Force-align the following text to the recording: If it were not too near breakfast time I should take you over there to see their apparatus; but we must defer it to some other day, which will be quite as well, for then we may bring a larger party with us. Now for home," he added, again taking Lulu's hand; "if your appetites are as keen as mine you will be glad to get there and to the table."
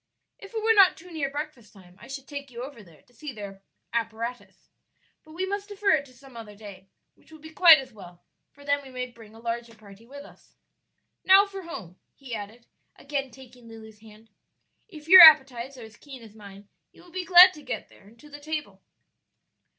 If 0.39 0.51
it 0.55 0.63
were 0.63 0.73
not 0.73 0.97
too 0.97 1.11
near 1.11 1.29
breakfast 1.29 1.73
time 1.73 1.95
I 2.01 2.07
should 2.07 2.27
take 2.27 2.49
you 2.49 2.63
over 2.63 2.81
there 2.81 3.03
to 3.03 3.13
see 3.13 3.31
their 3.31 3.61
apparatus; 3.93 4.71
but 5.23 5.33
we 5.33 5.45
must 5.45 5.69
defer 5.69 5.91
it 5.91 6.05
to 6.07 6.13
some 6.13 6.35
other 6.35 6.55
day, 6.55 6.89
which 7.13 7.31
will 7.31 7.37
be 7.37 7.51
quite 7.51 7.77
as 7.77 7.93
well, 7.93 8.23
for 8.51 8.65
then 8.65 8.81
we 8.81 8.89
may 8.89 9.05
bring 9.11 9.35
a 9.35 9.39
larger 9.39 9.75
party 9.75 10.07
with 10.07 10.25
us. 10.25 10.55
Now 11.23 11.45
for 11.45 11.61
home," 11.61 11.99
he 12.15 12.33
added, 12.33 12.65
again 12.95 13.29
taking 13.29 13.67
Lulu's 13.67 13.99
hand; 13.99 14.31
"if 14.87 15.07
your 15.07 15.21
appetites 15.21 15.77
are 15.77 15.83
as 15.83 15.97
keen 15.97 16.23
as 16.23 16.33
mine 16.33 16.67
you 16.91 17.03
will 17.03 17.11
be 17.11 17.23
glad 17.23 17.53
to 17.53 17.61
get 17.61 17.89
there 17.89 18.07
and 18.07 18.19
to 18.21 18.29
the 18.31 18.39
table." 18.39 18.81